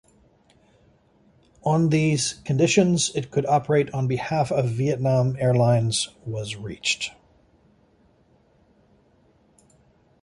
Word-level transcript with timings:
On 1.63 1.89
these 1.89 2.41
conditions, 2.43 3.11
it 3.13 3.29
could 3.29 3.45
operate 3.45 3.93
on 3.93 4.07
behalf 4.07 4.51
of 4.51 4.71
Vietnam 4.71 5.35
Airlines 5.39 6.09
was 6.25 6.55
reached. 6.55 7.11